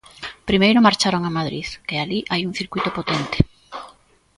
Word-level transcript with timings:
Primeiro 0.49 0.81
marcharon 0.85 1.23
a 1.25 1.35
Madrid, 1.37 1.67
que 1.87 1.95
alí 1.97 2.19
hai 2.31 2.41
un 2.49 2.53
circuíto 2.59 2.91
potente. 2.97 3.37